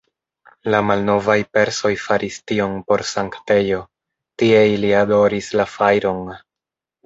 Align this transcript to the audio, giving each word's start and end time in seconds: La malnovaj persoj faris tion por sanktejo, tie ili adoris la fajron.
La 0.75 0.77
malnovaj 0.91 1.35
persoj 1.57 1.91
faris 2.05 2.39
tion 2.53 2.75
por 2.89 3.05
sanktejo, 3.11 3.85
tie 4.43 4.67
ili 4.75 4.93
adoris 5.05 5.55
la 5.63 5.71
fajron. 5.79 6.29